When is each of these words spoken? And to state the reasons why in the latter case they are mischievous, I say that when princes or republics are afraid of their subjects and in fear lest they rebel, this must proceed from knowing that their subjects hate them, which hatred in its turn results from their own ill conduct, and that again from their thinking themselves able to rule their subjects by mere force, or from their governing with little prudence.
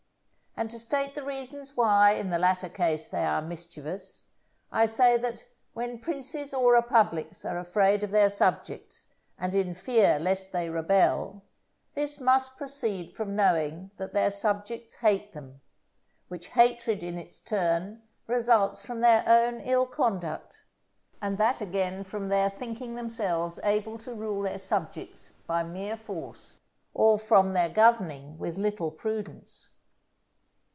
And 0.57 0.69
to 0.69 0.77
state 0.79 1.15
the 1.15 1.23
reasons 1.23 1.77
why 1.77 2.11
in 2.11 2.29
the 2.29 2.37
latter 2.37 2.67
case 2.67 3.07
they 3.07 3.23
are 3.23 3.41
mischievous, 3.41 4.25
I 4.69 4.85
say 4.85 5.17
that 5.17 5.45
when 5.73 5.97
princes 5.97 6.53
or 6.53 6.73
republics 6.73 7.45
are 7.45 7.57
afraid 7.57 8.03
of 8.03 8.11
their 8.11 8.27
subjects 8.29 9.07
and 9.39 9.55
in 9.55 9.73
fear 9.73 10.19
lest 10.19 10.51
they 10.51 10.69
rebel, 10.69 11.41
this 11.93 12.19
must 12.19 12.57
proceed 12.57 13.15
from 13.15 13.33
knowing 13.35 13.91
that 13.95 14.13
their 14.13 14.29
subjects 14.29 14.95
hate 14.95 15.31
them, 15.31 15.61
which 16.27 16.49
hatred 16.49 17.01
in 17.01 17.17
its 17.17 17.39
turn 17.39 18.01
results 18.27 18.85
from 18.85 18.99
their 18.99 19.23
own 19.25 19.61
ill 19.61 19.85
conduct, 19.85 20.65
and 21.21 21.37
that 21.37 21.61
again 21.61 22.03
from 22.03 22.27
their 22.27 22.49
thinking 22.49 22.93
themselves 22.95 23.57
able 23.63 23.97
to 23.99 24.13
rule 24.13 24.41
their 24.41 24.59
subjects 24.59 25.31
by 25.47 25.63
mere 25.63 25.95
force, 25.95 26.59
or 26.93 27.17
from 27.17 27.53
their 27.53 27.69
governing 27.69 28.37
with 28.37 28.57
little 28.57 28.91
prudence. 28.91 29.69